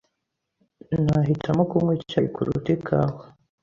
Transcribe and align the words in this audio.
Nahitamo 1.03 1.61
kunywa 1.69 1.93
icyayi 1.99 2.29
kuruta 2.35 2.69
ikawa. 2.75 3.21